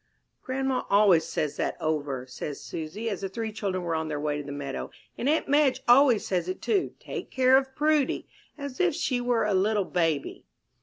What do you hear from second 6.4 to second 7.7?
it too 'take care